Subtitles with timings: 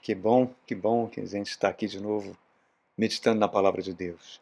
[0.00, 2.36] Que bom, que bom que a gente está aqui de novo
[2.96, 4.40] meditando na palavra de Deus.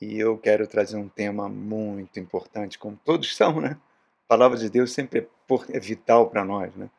[0.00, 3.78] E eu quero trazer um tema muito importante, como todos são, né?
[4.24, 6.90] A palavra de Deus sempre é, é vital para nós, né?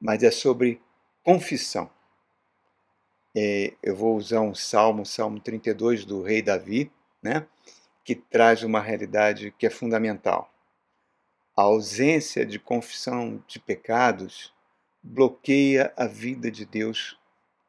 [0.00, 0.80] Mas é sobre
[1.22, 1.90] confissão.
[3.36, 6.90] É, eu vou usar um salmo, Salmo 32 do rei Davi,
[7.22, 7.46] né?
[8.04, 10.50] Que traz uma realidade que é fundamental.
[11.56, 14.52] A ausência de confissão de pecados
[15.02, 17.18] bloqueia a vida de Deus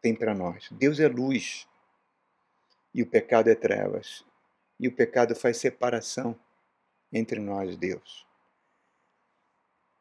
[0.01, 0.67] tem para nós.
[0.71, 1.67] Deus é luz
[2.93, 4.25] e o pecado é trevas.
[4.79, 6.37] E o pecado faz separação
[7.13, 8.25] entre nós e Deus.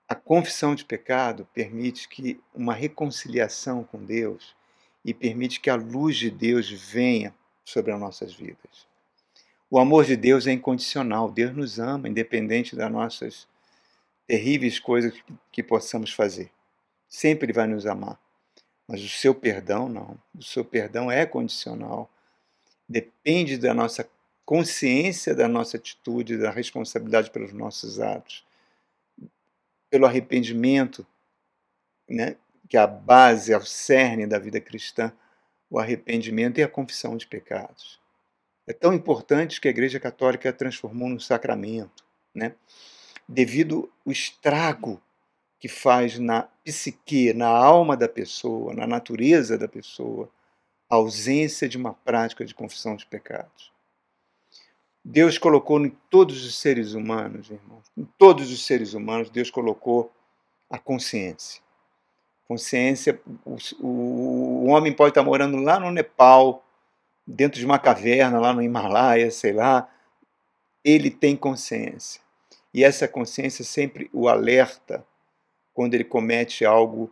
[0.09, 4.57] A confissão de pecado permite que uma reconciliação com Deus
[5.05, 7.35] e permite que a luz de Deus venha
[7.65, 8.89] sobre as nossas vidas.
[9.71, 11.31] O amor de Deus é incondicional.
[11.31, 13.47] Deus nos ama, independente das nossas
[14.27, 15.15] terríveis coisas
[15.53, 16.51] que possamos fazer
[17.11, 18.19] sempre vai nos amar.
[18.89, 20.19] Mas o seu perdão não.
[20.35, 22.11] O seu perdão é condicional.
[22.89, 24.09] Depende da nossa
[24.51, 28.45] consciência da nossa atitude, da responsabilidade pelos nossos atos,
[29.89, 31.07] pelo arrependimento,
[32.09, 32.35] né,
[32.69, 35.13] que é a base, é o cerne da vida cristã,
[35.71, 38.01] o arrependimento e a confissão de pecados.
[38.67, 42.57] É tão importante que a Igreja Católica transformou no sacramento, né?
[43.29, 45.01] devido ao estrago
[45.61, 50.29] que faz na psique, na alma da pessoa, na natureza da pessoa,
[50.89, 53.71] a ausência de uma prática de confissão de pecados.
[55.05, 60.11] Deus colocou em todos os seres humanos, irmãos, em todos os seres humanos, Deus colocou
[60.69, 61.61] a consciência.
[62.49, 66.65] Consciência, o, o, o homem pode estar morando lá no Nepal,
[67.27, 69.89] dentro de uma caverna, lá no Himalaia, sei lá,
[70.83, 72.21] ele tem consciência.
[72.73, 75.05] E essa consciência sempre o alerta
[75.81, 77.11] quando ele comete algo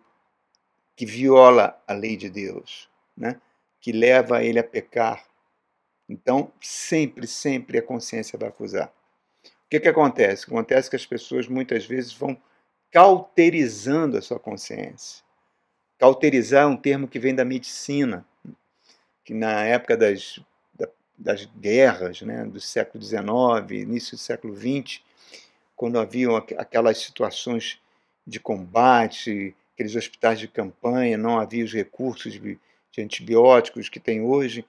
[0.94, 3.40] que viola a lei de Deus, né?
[3.80, 5.24] que leva ele a pecar.
[6.06, 8.88] Então, sempre, sempre a consciência vai acusar.
[9.42, 10.44] O que, que acontece?
[10.44, 12.36] Acontece que as pessoas muitas vezes vão
[12.90, 15.24] cauterizando a sua consciência.
[15.98, 18.22] Cauterizar é um termo que vem da medicina,
[19.24, 20.38] que na época das,
[21.16, 23.24] das guerras né, do século XIX,
[23.70, 25.00] início do século XX,
[25.74, 27.80] quando haviam aquelas situações
[28.28, 32.58] de combate, aqueles hospitais de campanha, não havia os recursos de,
[32.92, 34.64] de antibióticos que tem hoje.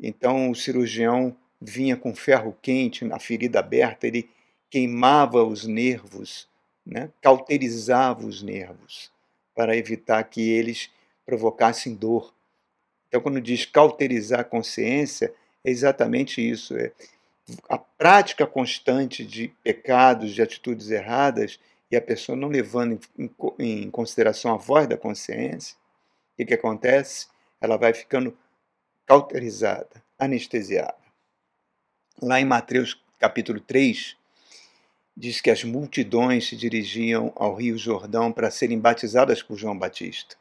[0.00, 4.28] Então o cirurgião vinha com ferro quente na ferida aberta, ele
[4.68, 6.48] queimava os nervos,
[6.84, 7.10] né?
[7.22, 9.10] cauterizava os nervos,
[9.54, 10.90] para evitar que eles
[11.24, 12.34] provocassem dor.
[13.08, 15.32] Então, quando diz cauterizar a consciência,
[15.64, 16.76] é exatamente isso.
[16.76, 16.92] É
[17.68, 21.58] a prática constante de pecados, de atitudes erradas,
[21.90, 25.76] e a pessoa não levando em, em consideração a voz da consciência,
[26.32, 27.28] o que, que acontece?
[27.60, 28.36] Ela vai ficando
[29.06, 30.96] cauterizada, anestesiada.
[32.20, 34.16] Lá em Mateus capítulo 3,
[35.16, 40.36] diz que as multidões se dirigiam ao Rio Jordão para serem batizadas por João Batista.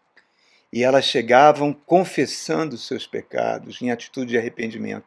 [0.74, 5.06] E elas chegavam confessando seus pecados em atitude de arrependimento.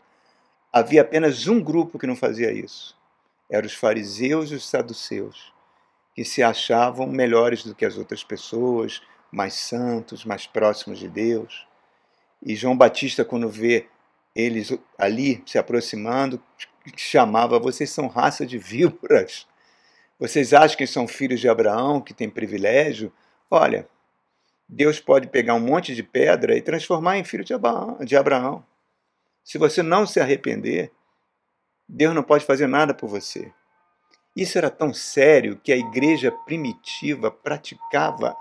[0.72, 2.96] Havia apenas um grupo que não fazia isso.
[3.50, 5.52] Eram os fariseus e os saduceus
[6.18, 11.64] que se achavam melhores do que as outras pessoas, mais santos, mais próximos de Deus.
[12.42, 13.86] E João Batista, quando vê
[14.34, 16.42] eles ali se aproximando,
[16.96, 19.46] chamava: Vocês são raça de víboras.
[20.18, 23.12] Vocês acham que são filhos de Abraão, que têm privilégio?
[23.48, 23.88] Olha,
[24.68, 28.66] Deus pode pegar um monte de pedra e transformar em filho de Abraão.
[29.44, 30.90] Se você não se arrepender,
[31.88, 33.52] Deus não pode fazer nada por você.
[34.38, 38.36] Isso era tão sério que a igreja primitiva praticava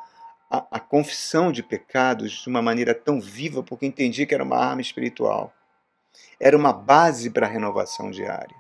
[0.48, 4.60] a, a, confissão de pecados de uma maneira tão viva porque entendia que era uma
[4.60, 5.52] arma espiritual.
[6.40, 8.56] Era uma base para a renovação diária.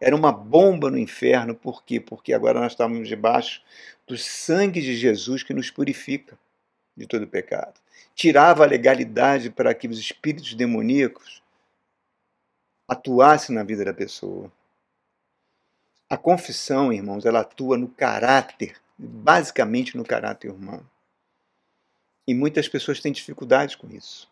[0.00, 1.98] Era uma bomba no inferno, por quê?
[1.98, 3.60] Porque agora nós estávamos debaixo
[4.06, 6.38] do sangue de Jesus que nos purifica
[6.96, 7.80] de todo pecado.
[8.14, 11.42] Tirava a legalidade para que os espíritos demoníacos
[12.86, 14.48] atuassem na vida da pessoa.
[16.12, 20.86] A confissão, irmãos, ela atua no caráter, basicamente no caráter humano.
[22.28, 24.30] E muitas pessoas têm dificuldade com isso.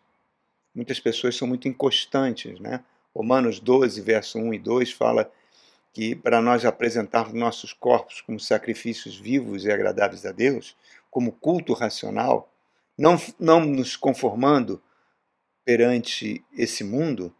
[0.75, 2.85] Muitas pessoas são muito inconstantes, né?
[3.15, 5.31] Romanos 12, verso 1 e 2 fala
[5.91, 10.77] que para nós apresentarmos nossos corpos como sacrifícios vivos e agradáveis a Deus,
[11.09, 12.47] como culto racional,
[12.95, 14.79] não, não nos conformando
[15.65, 17.35] perante esse mundo,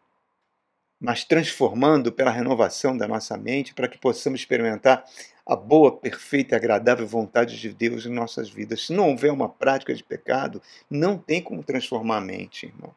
[1.01, 5.03] mas transformando pela renovação da nossa mente para que possamos experimentar
[5.44, 8.86] a boa, perfeita e agradável vontade de Deus em nossas vidas.
[8.86, 12.94] Se não houver uma prática de pecado, não tem como transformar a mente, irmãos.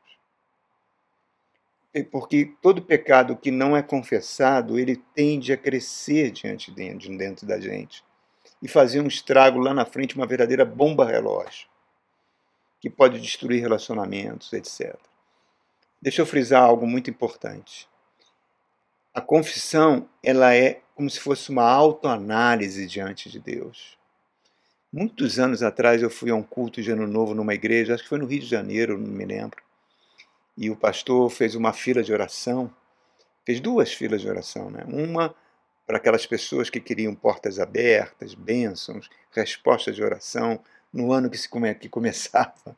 [2.10, 7.58] Porque todo pecado que não é confessado, ele tende a crescer diante de dentro da
[7.58, 8.04] gente
[8.60, 11.68] e fazer um estrago lá na frente, uma verdadeira bomba relógio,
[12.80, 14.94] que pode destruir relacionamentos, etc.
[16.02, 17.88] Deixa eu frisar algo muito importante.
[19.14, 23.96] A confissão, ela é como se fosse uma autoanálise diante de Deus.
[24.92, 28.08] Muitos anos atrás eu fui a um culto de Ano Novo numa igreja, acho que
[28.08, 29.62] foi no Rio de Janeiro, não me lembro.
[30.56, 32.68] E o pastor fez uma fila de oração,
[33.46, 34.84] fez duas filas de oração, né?
[34.88, 35.32] Uma
[35.86, 40.58] para aquelas pessoas que queriam portas abertas, bênçãos, respostas de oração
[40.92, 42.76] no ano que, se come, que começava.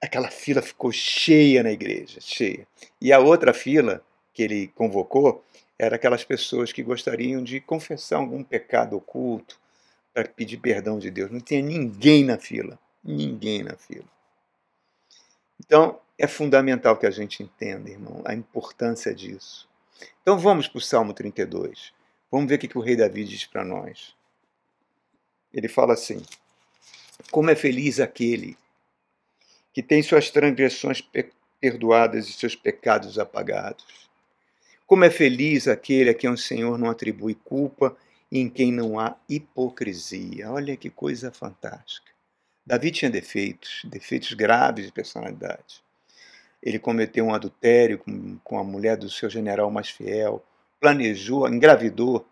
[0.00, 2.66] Aquela fila ficou cheia na igreja, cheia.
[3.00, 4.02] E a outra fila
[4.34, 5.42] que ele convocou
[5.78, 9.58] eram aquelas pessoas que gostariam de confessar algum pecado oculto
[10.12, 11.30] para pedir perdão de Deus.
[11.30, 14.04] Não tinha ninguém na fila, ninguém na fila.
[15.58, 19.68] Então, é fundamental que a gente entenda, irmão, a importância disso.
[20.22, 21.92] Então, vamos para o Salmo 32.
[22.30, 24.14] Vamos ver o que o rei Davi diz para nós.
[25.52, 26.22] Ele fala assim:
[27.30, 28.56] Como é feliz aquele
[29.72, 31.02] que tem suas transgressões
[31.60, 34.03] perdoadas e seus pecados apagados.
[34.86, 37.96] Como é feliz aquele a quem o Senhor não atribui culpa
[38.30, 40.50] e em quem não há hipocrisia.
[40.50, 42.12] Olha que coisa fantástica.
[42.66, 45.82] Davi tinha defeitos, defeitos graves de personalidade.
[46.62, 50.42] Ele cometeu um adultério com, com a mulher do seu general mais fiel,
[50.80, 52.26] planejou, engravidou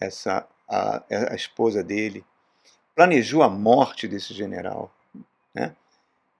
[0.00, 2.24] essa a, a esposa dele,
[2.94, 4.94] planejou a morte desse general,
[5.54, 5.74] né?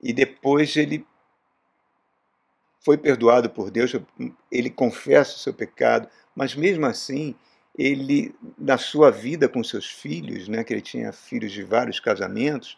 [0.02, 1.06] E depois ele
[2.80, 3.92] foi perdoado por Deus,
[4.50, 7.34] ele confessa o seu pecado, mas mesmo assim,
[7.76, 12.76] ele, na sua vida com seus filhos, né, que ele tinha filhos de vários casamentos,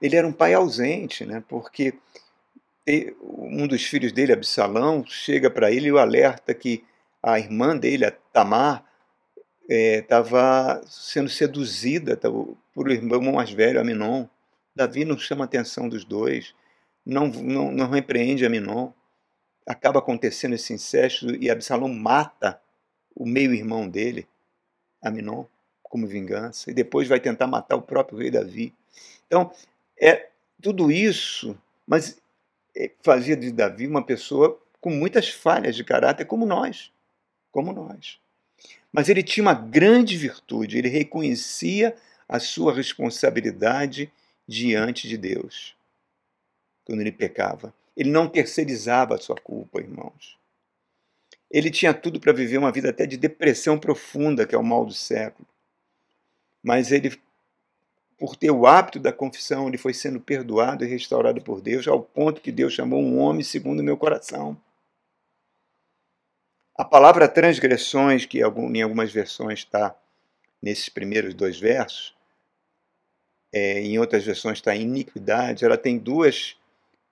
[0.00, 1.94] ele era um pai ausente, né, porque
[3.22, 6.84] um dos filhos dele, Absalão, chega para ele e o alerta que
[7.22, 8.84] a irmã dele, a Tamar,
[9.68, 12.16] estava é, sendo seduzida
[12.74, 14.26] por o irmão mais velho, Aminon.
[14.74, 16.54] Davi não chama a atenção dos dois,
[17.06, 18.90] não, não, não repreende Aminon
[19.66, 22.60] acaba acontecendo esse incesto e Absalão mata
[23.14, 24.26] o meio-irmão dele,
[25.02, 25.44] Aminon,
[25.82, 28.74] como vingança, e depois vai tentar matar o próprio rei Davi.
[29.26, 29.52] Então,
[30.00, 30.30] é
[30.60, 31.56] tudo isso,
[31.86, 32.20] mas
[32.74, 36.90] é, fazia de Davi uma pessoa com muitas falhas de caráter, como nós,
[37.50, 38.18] como nós.
[38.92, 41.94] Mas ele tinha uma grande virtude, ele reconhecia
[42.28, 44.10] a sua responsabilidade
[44.46, 45.76] diante de Deus
[46.84, 47.72] quando ele pecava.
[47.96, 50.38] Ele não terceirizava a sua culpa, irmãos.
[51.50, 54.86] Ele tinha tudo para viver uma vida até de depressão profunda, que é o mal
[54.86, 55.46] do século.
[56.62, 57.20] Mas ele,
[58.18, 62.02] por ter o hábito da confissão, ele foi sendo perdoado e restaurado por Deus, ao
[62.02, 64.56] ponto que Deus chamou um homem segundo o meu coração.
[66.74, 69.94] A palavra transgressões, que em algumas versões está
[70.62, 72.16] nesses primeiros dois versos,
[73.52, 76.56] é, em outras versões está iniquidade, ela tem duas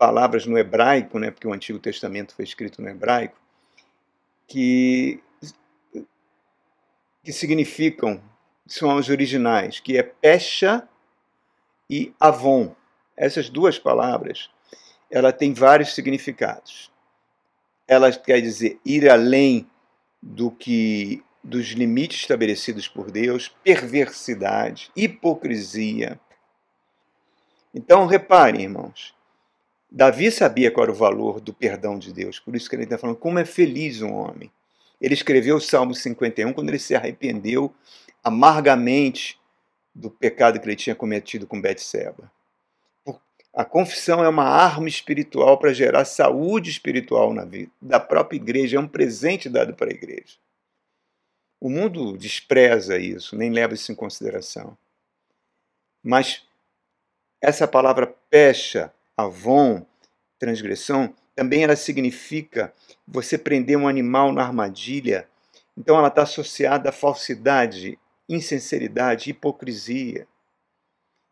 [0.00, 3.38] palavras no hebraico, né, porque o Antigo Testamento foi escrito no hebraico,
[4.48, 5.22] que,
[7.22, 8.18] que significam,
[8.66, 10.88] são os originais, que é pecha
[11.88, 12.74] e avon.
[13.14, 14.48] Essas duas palavras,
[15.10, 16.90] ela tem vários significados.
[17.86, 19.68] Ela quer dizer ir além
[20.22, 26.18] do que dos limites estabelecidos por Deus, perversidade, hipocrisia.
[27.74, 29.14] Então, reparem, irmãos,
[29.90, 32.96] Davi sabia qual era o valor do perdão de Deus, por isso que ele está
[32.96, 34.50] falando como é feliz um homem.
[35.00, 37.74] Ele escreveu o Salmo 51 quando ele se arrependeu
[38.22, 39.40] amargamente
[39.94, 42.30] do pecado que ele tinha cometido com Betseba.
[43.52, 48.76] A confissão é uma arma espiritual para gerar saúde espiritual na vida da própria igreja,
[48.76, 50.38] é um presente dado para a igreja.
[51.60, 54.78] O mundo despreza isso, nem leva isso em consideração.
[56.02, 56.46] Mas
[57.40, 59.86] essa palavra pecha avon,
[60.38, 62.72] transgressão, também ela significa
[63.06, 65.28] você prender um animal na armadilha.
[65.76, 67.98] Então ela está associada à falsidade,
[68.28, 70.26] insinceridade, hipocrisia.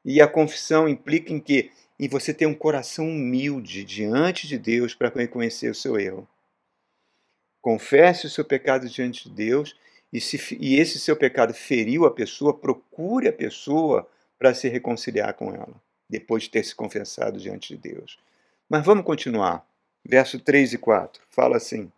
[0.04, 4.95] E a confissão implica em que em você ter um coração humilde diante de Deus
[4.95, 6.28] para reconhecer o seu erro.
[7.61, 9.76] Confesse o seu pecado diante de Deus
[10.12, 15.35] e, se, e esse seu pecado feriu a pessoa, procure a pessoa para se reconciliar
[15.35, 18.19] com ela depois de ter se confessado diante de Deus.
[18.69, 19.67] Mas vamos continuar.
[20.05, 21.91] Verso 3 e 4 fala assim: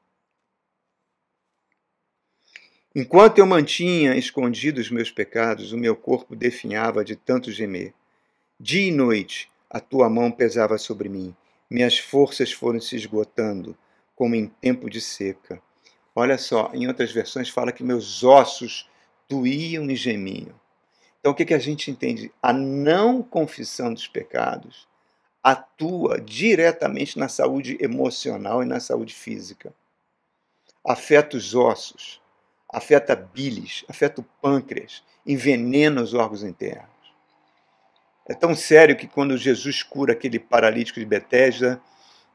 [2.94, 7.94] Enquanto eu mantinha escondidos os meus pecados, o meu corpo definhava de tanto gemer.
[8.58, 11.34] Dia e noite a tua mão pesava sobre mim.
[11.70, 13.78] Minhas forças foram se esgotando,
[14.16, 15.62] como em tempo de seca.
[16.14, 18.90] Olha só, em outras versões fala que meus ossos
[19.28, 20.59] doíam e gemiam.
[21.20, 22.32] Então o que, que a gente entende?
[22.42, 24.88] A não confissão dos pecados
[25.42, 29.72] atua diretamente na saúde emocional e na saúde física.
[30.86, 32.20] Afeta os ossos,
[32.72, 36.88] afeta bilis, afeta o pâncreas, envenena os órgãos internos.
[38.26, 41.80] É tão sério que quando Jesus cura aquele paralítico de Betesda,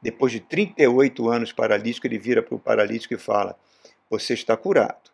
[0.02, 3.58] depois de 38 anos paralítico, ele vira para o paralítico e fala:
[4.10, 5.10] Você está curado.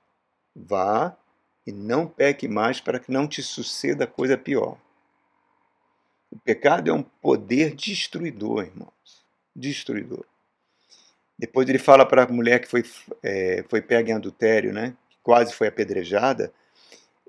[0.55, 1.17] Vá
[1.67, 4.79] e não peque mais para que não te suceda coisa pior.
[6.31, 9.25] O pecado é um poder destruidor, irmãos.
[9.55, 10.25] Destruidor.
[11.39, 12.85] Depois ele fala para a mulher que foi,
[13.23, 14.97] é, foi pega em adultério, né?
[15.23, 16.53] quase foi apedrejada,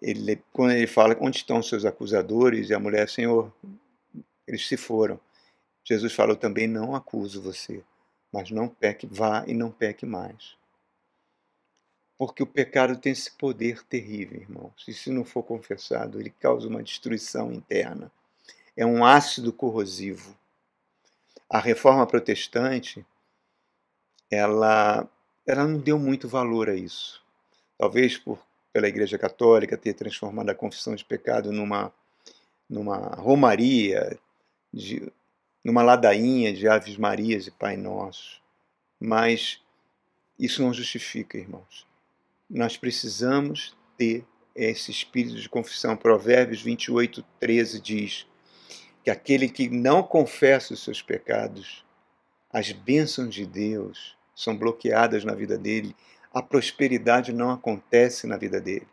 [0.02, 3.54] ele, quando ele fala onde estão seus acusadores, e a mulher, Senhor,
[4.48, 5.20] eles se foram.
[5.84, 7.84] Jesus falou também: não acuso você,
[8.32, 10.56] mas não peque, vá e não peque mais.
[12.26, 14.86] Porque o pecado tem esse poder terrível, irmãos.
[14.88, 18.12] E se não for confessado, ele causa uma destruição interna.
[18.78, 20.36] É um ácido corrosivo.
[21.50, 23.06] A reforma protestante,
[24.32, 25.08] ela,
[25.46, 27.24] ela não deu muito valor a isso
[27.84, 28.40] talvez por
[28.72, 31.94] pela Igreja Católica ter transformado a confissão de pecado numa
[32.70, 34.18] numa romaria,
[34.74, 35.12] de,
[35.64, 38.42] numa ladainha de Aves Marias e Pai Nosso.
[39.00, 39.62] Mas
[40.40, 41.86] isso não justifica, irmãos.
[42.54, 45.98] Nós precisamos ter esse espírito de confissão.
[45.98, 48.28] Provérbios 28, 13 diz
[49.04, 51.84] que aquele que não confessa os seus pecados,
[52.50, 55.96] as bênçãos de Deus são bloqueadas na vida dele
[56.34, 58.88] a prosperidade não acontece na vida dele.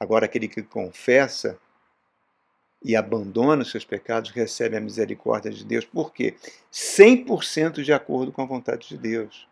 [0.00, 1.58] Agora, aquele que confessa
[2.82, 5.84] e abandona os seus pecados recebe a misericórdia de Deus.
[5.84, 6.36] Por quê?
[6.72, 9.46] 100% de acordo com a vontade de Deus.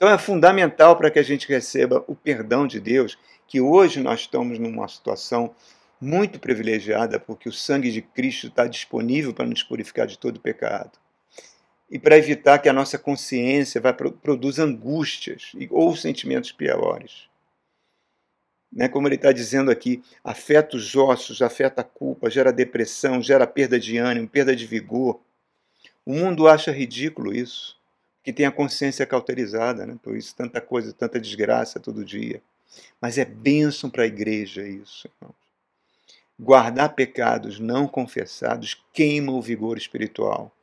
[0.00, 4.20] Então é fundamental para que a gente receba o perdão de Deus, que hoje nós
[4.20, 5.54] estamos numa situação
[6.00, 10.92] muito privilegiada, porque o sangue de Cristo está disponível para nos purificar de todo pecado
[11.90, 17.28] e para evitar que a nossa consciência vá produza angústias ou sentimentos piores.
[18.72, 18.88] Né?
[18.88, 23.78] Como ele está dizendo aqui, afeta os ossos, afeta a culpa, gera depressão, gera perda
[23.78, 25.20] de ânimo, perda de vigor.
[26.06, 27.79] O mundo acha ridículo isso,
[28.22, 29.98] que tem a consciência cauterizada, né?
[30.02, 32.42] por isso tanta coisa, tanta desgraça todo dia.
[33.00, 35.08] Mas é bênção para a igreja isso.
[36.38, 40.54] Guardar pecados não confessados queima o vigor espiritual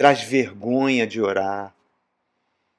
[0.00, 1.76] traz vergonha de orar,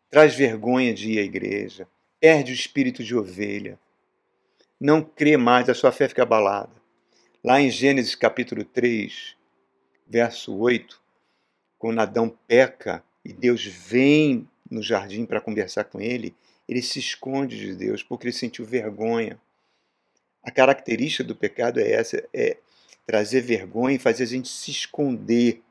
[0.09, 1.87] traz vergonha de ir à igreja,
[2.19, 3.77] perde o espírito de ovelha,
[4.79, 6.71] não crê mais, a sua fé fica abalada.
[7.43, 9.37] Lá em Gênesis capítulo 3,
[10.07, 10.99] verso 8,
[11.77, 16.35] quando Adão peca e Deus vem no jardim para conversar com ele,
[16.67, 19.39] ele se esconde de Deus porque ele sentiu vergonha.
[20.43, 22.57] A característica do pecado é essa, é
[23.05, 25.61] trazer vergonha e fazer a gente se esconder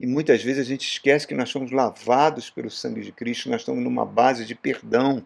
[0.00, 3.60] e muitas vezes a gente esquece que nós somos lavados pelo sangue de Cristo, nós
[3.60, 5.24] estamos numa base de perdão,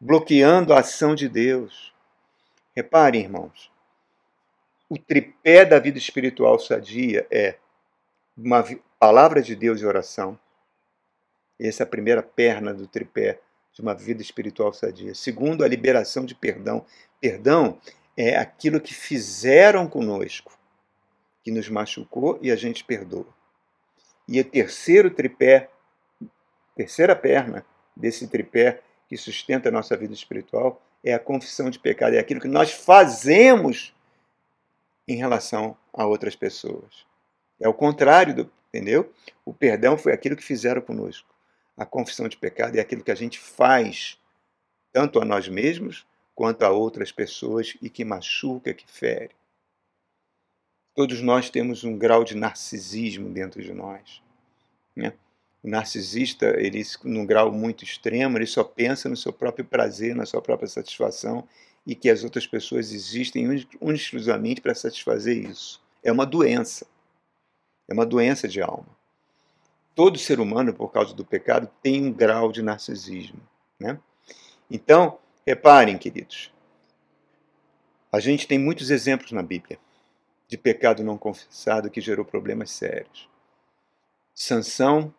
[0.00, 1.94] bloqueando a ação de Deus.
[2.74, 3.70] Reparem, irmãos,
[4.88, 7.56] o tripé da vida espiritual sadia é
[8.36, 8.64] uma
[8.98, 10.38] palavra de Deus e oração.
[11.58, 13.40] Essa é a primeira perna do tripé
[13.72, 15.14] de uma vida espiritual sadia.
[15.14, 16.84] Segundo, a liberação de perdão.
[17.20, 17.78] Perdão
[18.16, 20.58] é aquilo que fizeram conosco,
[21.42, 23.26] que nos machucou e a gente perdoa.
[24.26, 25.70] E o terceiro tripé,
[26.74, 32.14] terceira perna desse tripé que sustenta a nossa vida espiritual é a confissão de pecado,
[32.14, 33.94] é aquilo que nós fazemos
[35.06, 37.06] em relação a outras pessoas.
[37.60, 39.10] É o contrário do, entendeu?
[39.44, 41.34] O perdão foi aquilo que fizeram conosco.
[41.76, 44.18] A confissão de pecado é aquilo que a gente faz
[44.92, 49.34] tanto a nós mesmos quanto a outras pessoas e que machuca, que fere.
[50.94, 54.22] Todos nós temos um grau de narcisismo dentro de nós.
[54.94, 55.12] Né?
[55.62, 60.24] O narcisista, ele, num grau muito extremo, ele só pensa no seu próprio prazer, na
[60.24, 61.46] sua própria satisfação
[61.86, 63.46] e que as outras pessoas existem
[63.92, 65.82] exclusivamente para satisfazer isso.
[66.02, 66.86] É uma doença.
[67.88, 68.88] É uma doença de alma.
[69.94, 73.40] Todo ser humano, por causa do pecado, tem um grau de narcisismo.
[73.78, 73.98] Né?
[74.70, 76.52] Então, reparem, queridos,
[78.12, 79.78] a gente tem muitos exemplos na Bíblia
[80.48, 83.28] de pecado não confessado que gerou problemas sérios.
[84.34, 85.12] Sansão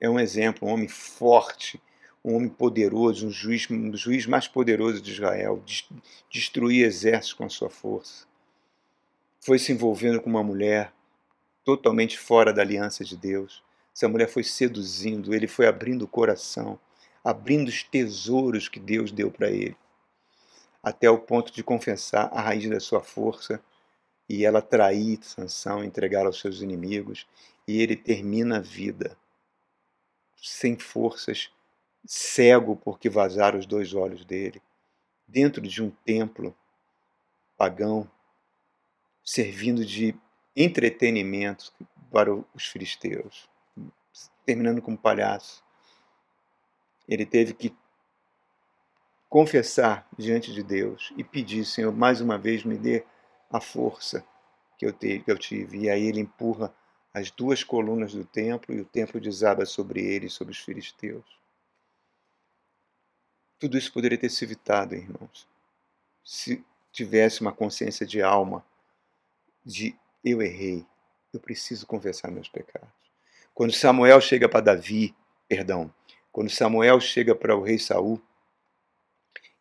[0.00, 1.80] é um exemplo, um homem forte,
[2.24, 5.62] um homem poderoso, um juiz, um juiz mais poderoso de Israel,
[6.30, 8.26] destruir exércitos com a sua força.
[9.40, 10.92] Foi se envolvendo com uma mulher
[11.64, 13.62] totalmente fora da aliança de Deus.
[13.94, 16.78] Essa mulher foi seduzindo, ele foi abrindo o coração,
[17.22, 19.76] abrindo os tesouros que Deus deu para ele,
[20.82, 23.62] até o ponto de confessar a raiz da sua força
[24.28, 27.26] e ela trair Sansão, entregá-la aos seus inimigos,
[27.68, 29.16] e ele termina a vida
[30.36, 31.50] sem forças,
[32.04, 34.60] cego porque vazaram os dois olhos dele,
[35.28, 36.56] dentro de um templo
[37.56, 38.10] pagão,
[39.22, 40.16] servindo de
[40.54, 41.72] entretenimento
[42.10, 43.48] para os filisteus,
[44.44, 45.64] terminando como palhaço.
[47.08, 47.74] Ele teve que
[49.28, 53.04] confessar diante de Deus e pedir, Senhor, mais uma vez me dê
[53.50, 54.24] a força
[54.78, 55.80] que eu, te, que eu tive.
[55.80, 56.72] E aí ele empurra
[57.14, 61.24] as duas colunas do templo e o templo desaba sobre ele e sobre os filisteus.
[63.58, 65.46] Tudo isso poderia ter se evitado, irmãos,
[66.24, 68.64] se tivesse uma consciência de alma,
[69.64, 70.84] de eu errei,
[71.32, 72.88] eu preciso confessar meus pecados.
[73.54, 75.14] Quando Samuel chega para Davi,
[75.48, 75.92] perdão,
[76.30, 78.20] quando Samuel chega para o rei Saul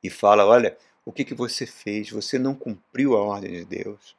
[0.03, 2.09] e fala, olha, o que, que você fez?
[2.09, 4.15] Você não cumpriu a ordem de Deus.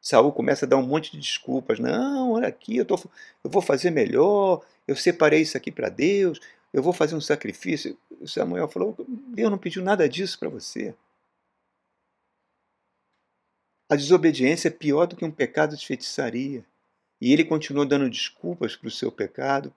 [0.00, 1.78] Saul começa a dar um monte de desculpas.
[1.78, 2.96] Não, olha aqui, eu, tô,
[3.44, 6.40] eu vou fazer melhor, eu separei isso aqui para Deus,
[6.72, 7.96] eu vou fazer um sacrifício.
[8.26, 10.94] Samuel falou: Deus não pediu nada disso para você.
[13.92, 16.64] A desobediência é pior do que um pecado de feitiçaria.
[17.20, 19.74] E ele continuou dando desculpas para o seu pecado.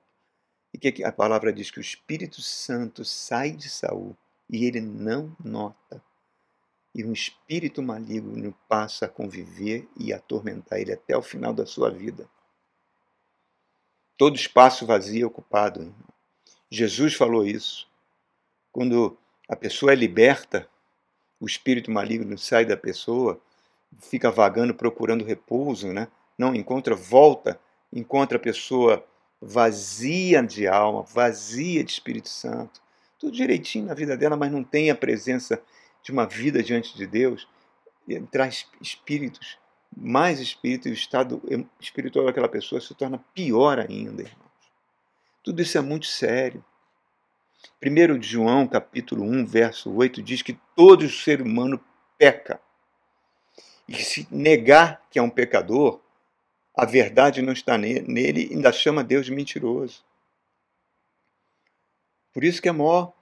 [0.74, 4.16] E que a palavra diz que o Espírito Santo sai de Saul
[4.50, 6.02] e ele não nota
[6.96, 11.92] e um espírito maligno passa a conviver e atormentar ele até o final da sua
[11.92, 12.26] vida.
[14.18, 15.94] Todo espaço vazio é ocupado.
[16.70, 17.86] Jesus falou isso.
[18.72, 19.18] Quando
[19.50, 20.70] a pessoa é liberta,
[21.38, 23.42] o espírito maligno sai da pessoa,
[24.00, 26.08] fica vagando procurando repouso, né?
[26.38, 27.60] não encontra, volta,
[27.92, 29.06] encontra a pessoa
[29.42, 32.82] vazia de alma, vazia de Espírito Santo,
[33.20, 35.62] tudo direitinho na vida dela, mas não tem a presença
[36.04, 37.48] de uma vida diante de Deus,
[38.32, 39.58] traz espíritos,
[39.96, 41.42] mais espírito, e o estado
[41.80, 44.46] espiritual daquela pessoa se torna pior ainda, irmãos.
[45.44, 46.64] Tudo isso é muito sério.
[47.82, 51.80] 1 João, capítulo 1, verso 8, diz que todo ser humano
[52.18, 52.60] peca.
[53.88, 56.02] E se negar que é um pecador,
[56.74, 60.04] a verdade não está nele, ainda chama Deus de mentiroso.
[62.34, 63.14] Por isso que a maior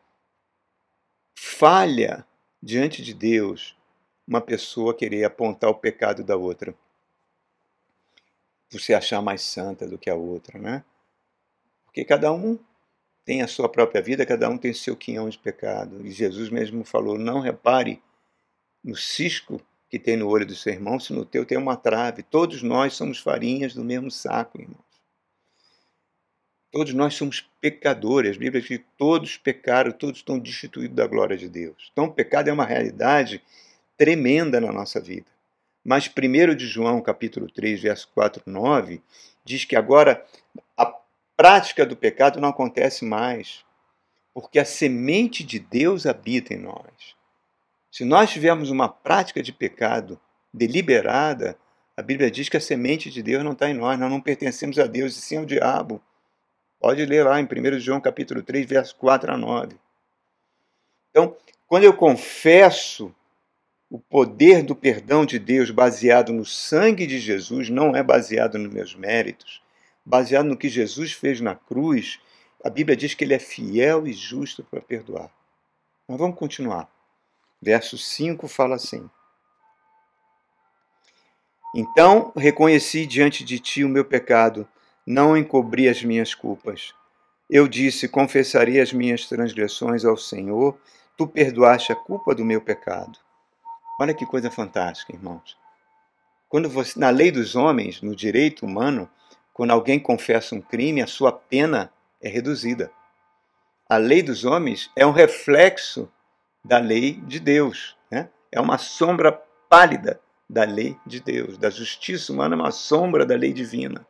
[1.37, 2.25] falha
[2.61, 3.77] diante de Deus
[4.27, 6.73] uma pessoa querer apontar o pecado da outra.
[8.69, 10.83] Se achar mais santa do que a outra, né?
[11.85, 12.57] Porque cada um
[13.23, 16.03] tem a sua própria vida, cada um tem seu quinhão de pecado.
[16.03, 18.01] E Jesus mesmo falou: não repare
[18.83, 19.61] no cisco
[19.93, 22.23] que tem no olho do seu irmão, se no teu tem uma trave.
[22.23, 24.79] Todos nós somos farinhas do mesmo saco, irmão.
[26.71, 28.35] Todos nós somos pecadores.
[28.35, 31.91] A Bíblia diz que todos pecaram, todos estão destituídos da glória de Deus.
[31.91, 33.39] Então, o pecado é uma realidade
[33.95, 35.27] tremenda na nossa vida.
[35.85, 38.99] Mas 1 de João, capítulo 3, verso 4 9,
[39.45, 40.25] diz que agora
[40.75, 40.91] a
[41.37, 43.63] prática do pecado não acontece mais,
[44.33, 47.13] porque a semente de Deus habita em nós.
[47.93, 50.19] Se nós tivermos uma prática de pecado
[50.51, 51.55] deliberada,
[51.95, 54.79] a Bíblia diz que a semente de Deus não está em nós, nós não pertencemos
[54.79, 56.01] a Deus, e sim ao diabo.
[56.79, 59.75] Pode ler lá em 1 João capítulo 3, verso 4 a 9.
[61.11, 63.13] Então, quando eu confesso
[63.91, 68.73] o poder do perdão de Deus baseado no sangue de Jesus, não é baseado nos
[68.73, 69.61] meus méritos,
[70.03, 72.19] baseado no que Jesus fez na cruz,
[72.63, 75.29] a Bíblia diz que ele é fiel e justo para perdoar.
[76.07, 76.91] Mas vamos continuar.
[77.63, 79.09] Verso 5 fala assim:
[81.73, 84.67] Então reconheci diante de ti o meu pecado
[85.07, 86.93] não encobri as minhas culpas.
[87.49, 90.77] Eu disse: confessaria as minhas transgressões ao Senhor,
[91.15, 93.17] tu perdoaste a culpa do meu pecado.
[93.97, 95.57] Olha que coisa fantástica, irmãos.
[96.49, 99.09] Quando você, na lei dos homens, no direito humano,
[99.53, 102.91] quando alguém confessa um crime, a sua pena é reduzida.
[103.87, 106.11] A lei dos homens é um reflexo
[106.63, 108.29] da lei de Deus, né?
[108.51, 109.31] é uma sombra
[109.69, 111.57] pálida da lei de Deus.
[111.57, 114.05] Da justiça humana é uma sombra da lei divina.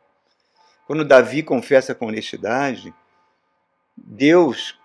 [0.86, 2.94] Quando Davi confessa com honestidade,
[3.96, 4.78] Deus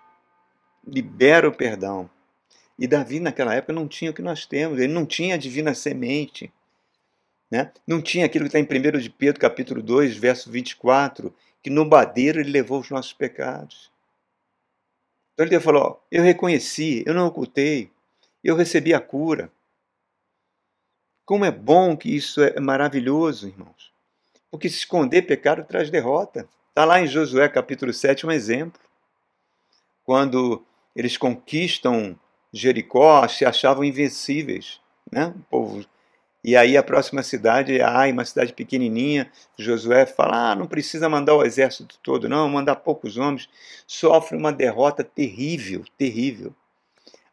[0.86, 2.08] libera o perdão.
[2.78, 5.74] E Davi, naquela época, não tinha o que nós temos, ele não tinha a divina
[5.74, 6.50] semente.
[7.50, 7.70] Né?
[7.86, 11.84] Não tinha aquilo que está em 1 de Pedro, capítulo 2, verso 24, que no
[11.84, 13.90] badeiro ele levou os nossos pecados.
[15.40, 17.90] Então ele falou: Eu reconheci, eu não ocultei,
[18.44, 19.50] eu recebi a cura.
[21.24, 23.90] Como é bom que isso é maravilhoso, irmãos.
[24.50, 26.46] Porque se esconder pecado traz derrota.
[26.68, 28.78] Está lá em Josué capítulo 7 um exemplo.
[30.04, 30.62] Quando
[30.94, 32.18] eles conquistam
[32.52, 34.78] Jericó, se achavam invencíveis.
[35.10, 35.32] Né?
[35.34, 35.86] O povo
[36.42, 41.34] e aí a próxima cidade, ai, uma cidade pequenininha, Josué fala, ah, não precisa mandar
[41.34, 43.48] o exército todo, não, mandar poucos homens.
[43.86, 46.54] Sofre uma derrota terrível, terrível.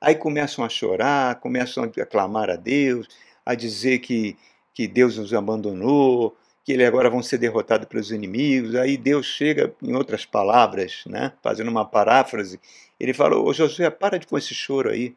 [0.01, 3.07] Aí começam a chorar, começam a clamar a Deus,
[3.45, 4.37] a dizer que,
[4.73, 8.75] que Deus os abandonou, que eles agora vão ser derrotados pelos inimigos.
[8.75, 12.59] Aí Deus chega, em outras palavras, né, fazendo uma paráfrase,
[12.99, 15.15] ele falou, ô Josué, para de com esse choro aí,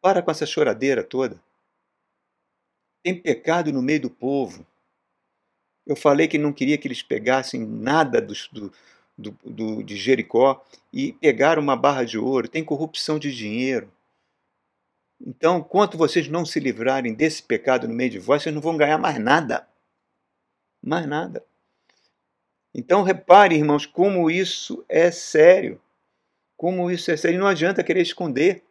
[0.00, 1.40] para com essa choradeira toda
[3.02, 4.66] tem pecado no meio do povo.
[5.86, 8.34] Eu falei que não queria que eles pegassem nada do,
[9.16, 12.48] do, do, de Jericó e pegaram uma barra de ouro.
[12.48, 13.90] Tem corrupção de dinheiro.
[15.20, 18.76] Então, quanto vocês não se livrarem desse pecado no meio de vós, vocês não vão
[18.76, 19.68] ganhar mais nada.
[20.82, 21.44] Mais nada.
[22.74, 25.80] Então, repare, irmãos, como isso é sério.
[26.56, 27.38] Como isso é sério.
[27.38, 28.62] Não adianta querer esconder.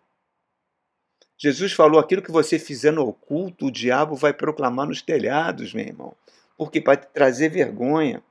[1.41, 5.85] Jesus falou: aquilo que você fizer no oculto, o diabo vai proclamar nos telhados, meu
[5.85, 6.13] irmão,
[6.57, 8.21] porque vai trazer vergonha.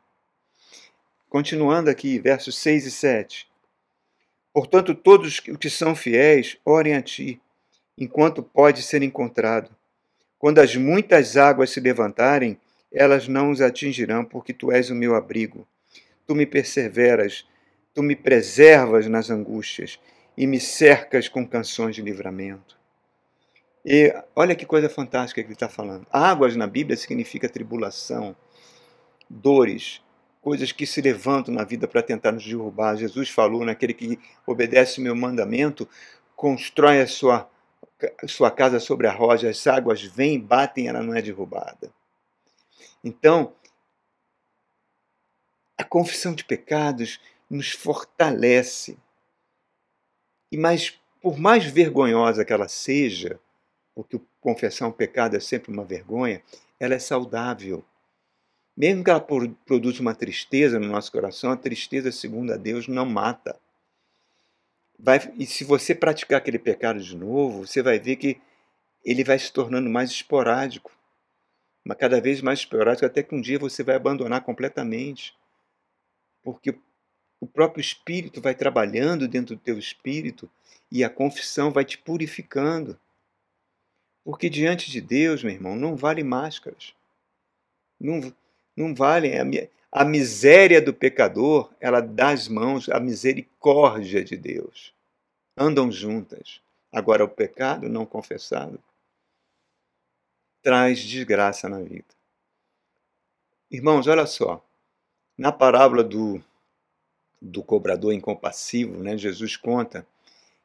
[1.31, 3.49] Continuando aqui, versos 6 e 7.
[4.53, 7.41] Portanto, todos os que são fiéis, orem a ti,
[7.97, 9.71] enquanto pode ser encontrado.
[10.39, 12.61] Quando as muitas águas se levantarem,
[12.93, 15.67] elas não os atingirão, porque tu és o meu abrigo.
[16.27, 17.47] Tu me perseveras,
[17.95, 19.99] tu me preservas nas angústias
[20.37, 22.79] e me cercas com canções de livramento.
[23.85, 26.07] E olha que coisa fantástica que ele está falando.
[26.11, 28.37] Águas na Bíblia significa tribulação,
[29.29, 30.03] dores,
[30.41, 32.97] coisas que se levantam na vida para tentar nos derrubar.
[32.97, 35.89] Jesus falou: naquele que obedece o meu mandamento,
[36.35, 37.49] constrói a sua,
[38.27, 41.93] sua casa sobre a rocha, as águas vêm, batem, ela não é derrubada.
[43.03, 43.55] Então,
[45.77, 48.99] a confissão de pecados nos fortalece.
[50.51, 53.39] E mais, por mais vergonhosa que ela seja,
[53.99, 56.41] porque confessar um pecado é sempre uma vergonha,
[56.79, 57.85] ela é saudável.
[58.77, 63.05] Mesmo que ela produza uma tristeza no nosso coração, a tristeza, segundo a Deus, não
[63.05, 63.59] mata.
[64.97, 68.41] Vai, e se você praticar aquele pecado de novo, você vai ver que
[69.05, 70.93] ele vai se tornando mais esporádico,
[71.85, 75.37] mas cada vez mais esporádico, até que um dia você vai abandonar completamente.
[76.45, 76.73] Porque
[77.41, 80.49] o próprio Espírito vai trabalhando dentro do teu espírito
[80.89, 82.97] e a confissão vai te purificando.
[84.29, 86.95] Porque diante de Deus, meu irmão, não vale máscaras.
[87.99, 88.31] Não,
[88.77, 89.33] não valem.
[89.39, 94.93] A, a miséria do pecador, ela dá as mãos à misericórdia de Deus.
[95.57, 96.61] Andam juntas.
[96.93, 98.79] Agora, o pecado não confessado
[100.61, 102.15] traz desgraça na vida.
[103.71, 104.63] Irmãos, olha só.
[105.39, 106.39] Na parábola do,
[107.41, 110.07] do cobrador incompassivo, né, Jesus conta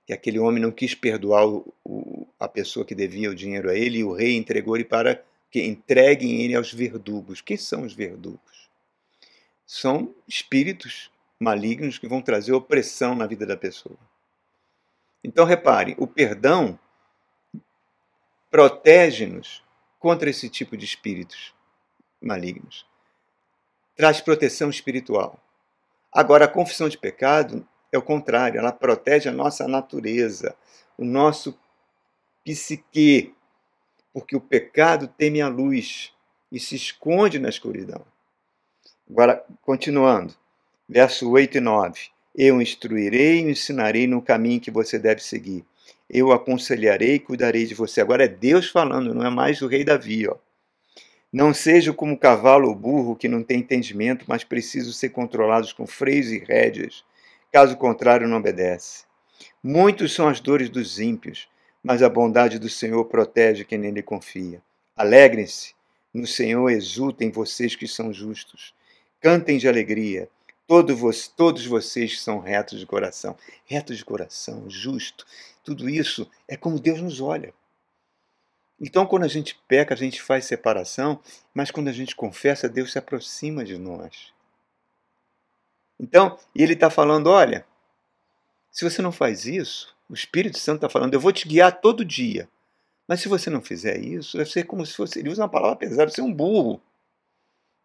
[0.05, 3.75] que aquele homem não quis perdoar o, o, a pessoa que devia o dinheiro a
[3.75, 7.41] ele, e o rei entregou-lhe para que entreguem ele aos verdugos.
[7.41, 8.69] Quem são os verdugos?
[9.65, 13.97] São espíritos malignos que vão trazer opressão na vida da pessoa.
[15.23, 16.77] Então repare, o perdão
[18.51, 19.63] protege-nos
[19.99, 21.53] contra esse tipo de espíritos
[22.21, 22.85] malignos.
[23.95, 25.39] Traz proteção espiritual.
[26.11, 30.55] Agora, a confissão de pecado é o contrário, ela protege a nossa natureza,
[30.97, 31.57] o nosso
[32.43, 33.33] psique,
[34.11, 36.11] porque o pecado teme a luz
[36.51, 38.03] e se esconde na escuridão.
[39.09, 40.33] Agora, continuando,
[40.87, 41.99] verso 8 e 9.
[42.35, 45.63] Eu instruirei e ensinarei no caminho que você deve seguir.
[46.09, 48.01] Eu aconselharei e cuidarei de você.
[48.01, 50.27] Agora é Deus falando, não é mais o rei Davi.
[50.27, 50.35] Ó.
[51.31, 55.85] Não seja como cavalo ou burro que não tem entendimento, mas precisam ser controlados com
[55.85, 57.03] freios e rédeas
[57.53, 59.03] caso contrário, não obedece.
[59.61, 61.47] Muitos são as dores dos ímpios,
[61.83, 64.59] mas a bondade do Senhor protege quem nele confia.
[64.95, 65.75] Alegrem-se
[66.11, 68.73] no Senhor, exultem vocês que são justos.
[69.21, 70.27] Cantem de alegria,
[70.65, 73.37] todos, todos vocês que são retos de coração.
[73.65, 75.23] Retos de coração, justo,
[75.63, 77.53] tudo isso é como Deus nos olha.
[78.81, 81.19] Então, quando a gente peca, a gente faz separação,
[81.53, 84.32] mas quando a gente confessa, Deus se aproxima de nós.
[85.99, 87.65] Então, ele está falando: olha,
[88.71, 92.03] se você não faz isso, o Espírito Santo está falando, eu vou te guiar todo
[92.03, 92.49] dia.
[93.07, 95.19] Mas se você não fizer isso, vai ser como se fosse.
[95.19, 96.81] Ele usa uma palavra pesada, você é um burro.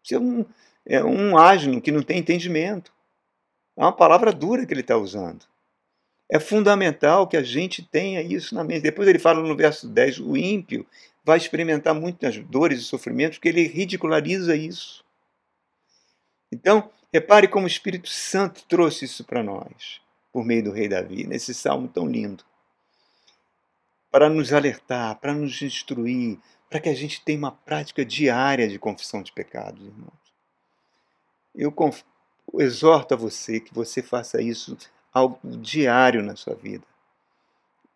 [0.03, 0.45] Você é um,
[0.85, 2.91] é um que não tem entendimento.
[3.77, 5.45] É uma palavra dura que ele está usando.
[6.31, 8.81] É fundamental que a gente tenha isso na mente.
[8.81, 10.85] Depois ele fala no verso 10: o ímpio
[11.23, 15.03] vai experimentar muitas dores e sofrimentos, porque ele ridiculariza isso.
[16.51, 21.25] Então, repare como o Espírito Santo trouxe isso para nós, por meio do rei Davi,
[21.25, 22.43] nesse salmo tão lindo.
[24.11, 28.79] Para nos alertar, para nos instruir, para que a gente tenha uma prática diária de
[28.79, 30.13] confissão de pecados, irmãos.
[31.55, 31.73] Eu
[32.59, 34.77] exorto a você que você faça isso
[35.11, 36.85] algo diário na sua vida.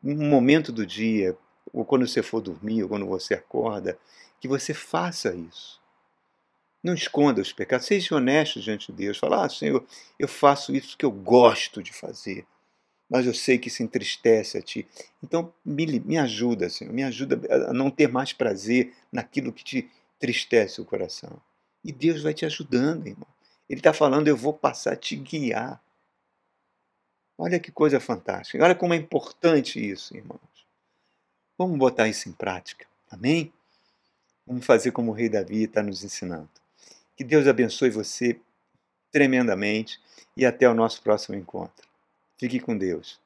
[0.03, 1.37] Um momento do dia,
[1.71, 3.97] ou quando você for dormir, ou quando você acorda,
[4.39, 5.81] que você faça isso.
[6.83, 9.17] Não esconda os pecados, seja honesto diante de Deus.
[9.17, 9.85] Fala, ah, Senhor,
[10.19, 12.45] eu faço isso que eu gosto de fazer,
[13.09, 14.85] mas eu sei que isso entristece a Ti.
[15.23, 19.89] Então, me, me ajuda, Senhor, me ajuda a não ter mais prazer naquilo que te
[20.17, 21.41] entristece o coração.
[21.83, 23.27] E Deus vai te ajudando, irmão.
[23.69, 25.81] Ele está falando, eu vou passar a te guiar.
[27.37, 28.63] Olha que coisa fantástica.
[28.63, 30.39] Olha como é importante isso, irmãos.
[31.57, 32.85] Vamos botar isso em prática.
[33.09, 33.53] Amém?
[34.45, 36.62] Vamos fazer como o rei Davi está nos ensinando.
[37.15, 38.39] Que Deus abençoe você
[39.11, 39.99] tremendamente
[40.35, 41.87] e até o nosso próximo encontro.
[42.37, 43.22] Fique com Deus.